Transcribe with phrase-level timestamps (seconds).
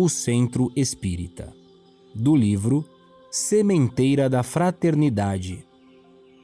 [0.00, 1.52] O Centro Espírita,
[2.14, 2.84] do livro
[3.32, 5.66] Sementeira da Fraternidade,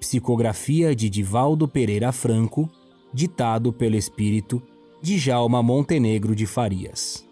[0.01, 2.69] psicografia de Divaldo Pereira Franco,
[3.13, 4.61] ditado pelo espírito
[5.01, 7.25] de Jalma Montenegro de Farias.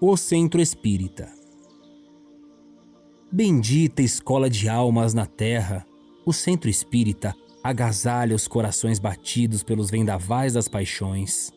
[0.00, 1.32] O Centro Espírita.
[3.30, 5.86] Bendita escola de almas na terra,
[6.26, 11.52] o Centro Espírita agasalha os corações batidos pelos vendavais das paixões.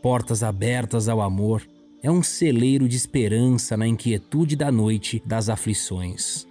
[0.00, 1.66] Portas abertas ao amor,
[2.02, 6.46] é um celeiro de esperança na inquietude da noite das aflições.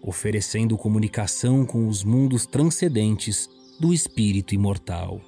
[0.00, 5.20] Oferecendo comunicação com os mundos transcendentes do espírito imortal.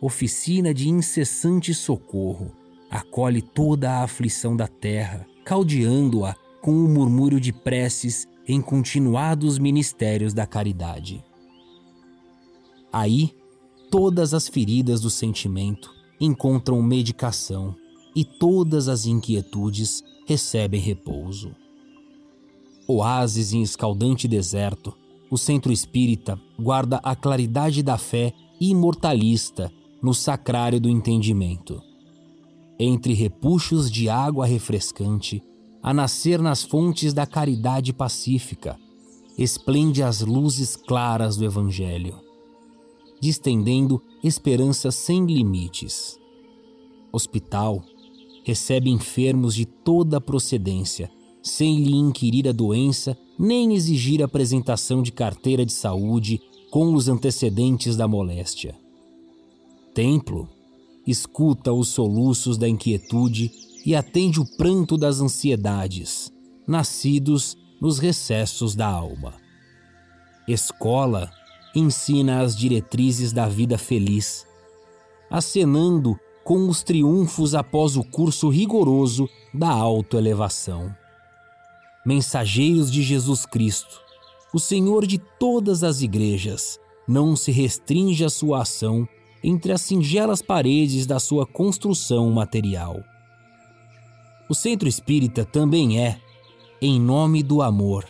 [0.00, 2.52] Oficina de incessante socorro,
[2.88, 9.58] acolhe toda a aflição da terra, caldeando-a com o um murmúrio de preces em continuados
[9.58, 11.24] ministérios da caridade.
[12.92, 13.34] Aí,
[13.90, 17.74] todas as feridas do sentimento encontram medicação
[18.14, 21.50] e todas as inquietudes recebem repouso.
[22.86, 24.94] Oásis em escaldante deserto,
[25.28, 31.82] o centro espírita guarda a claridade da fé imortalista no sacrário do entendimento.
[32.78, 35.42] Entre repuxos de água refrescante,
[35.82, 38.78] a nascer nas fontes da caridade pacífica,
[39.36, 42.20] esplende as luzes claras do Evangelho,
[43.22, 46.18] distendendo esperanças sem limites.
[47.12, 47.80] Hospital
[48.42, 51.08] recebe enfermos de toda procedência,
[51.40, 57.96] sem lhe inquirir a doença nem exigir apresentação de carteira de saúde com os antecedentes
[57.96, 58.74] da moléstia.
[59.94, 60.48] Templo
[61.06, 63.52] escuta os soluços da inquietude
[63.86, 66.32] e atende o pranto das ansiedades,
[66.66, 69.34] nascidos nos recessos da alma.
[70.48, 71.30] Escola
[71.74, 74.46] ensina as diretrizes da vida feliz,
[75.30, 80.94] acenando com os triunfos após o curso rigoroso da autoelevação.
[82.04, 84.00] Mensageiros de Jesus Cristo,
[84.52, 89.08] o Senhor de todas as igrejas, não se restringe a sua ação
[89.42, 93.02] entre as singelas paredes da sua construção material
[94.52, 96.20] o centro espírita também é,
[96.78, 98.06] em nome do amor,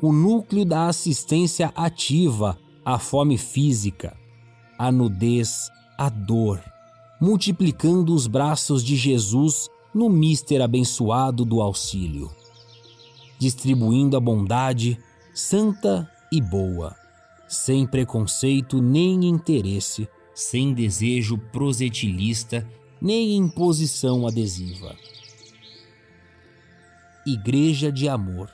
[0.00, 4.16] o núcleo da assistência ativa à fome física,
[4.78, 6.60] à nudez, à dor,
[7.20, 12.30] multiplicando os braços de Jesus no mister abençoado do auxílio,
[13.38, 14.98] distribuindo a bondade
[15.34, 16.96] santa e boa,
[17.46, 22.66] sem preconceito nem interesse, sem desejo prosetilista
[23.00, 24.94] nem imposição adesiva.
[27.26, 28.50] Igreja de Amor.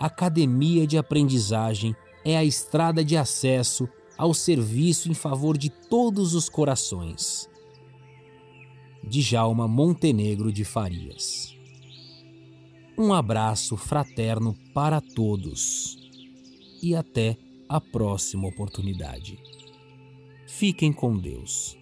[0.00, 1.94] Academia de Aprendizagem
[2.24, 7.48] é a estrada de acesso ao serviço em favor de todos os corações.
[9.02, 11.56] Djalma Montenegro de Farias.
[12.96, 15.98] Um abraço fraterno para todos
[16.82, 17.36] e até
[17.68, 19.38] a próxima oportunidade.
[20.46, 21.81] Fiquem com Deus.